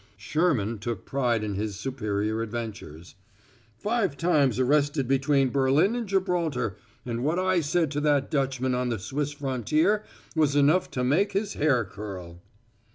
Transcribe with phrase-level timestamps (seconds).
[0.17, 3.13] Sherman took pride in his superior adventures:
[3.77, 8.89] "Five times arrested between Berlin and Gibraltar, and what I said to that Dutchman on
[8.89, 10.03] the Swiss frontier
[10.35, 12.41] was enough to make his hair curl."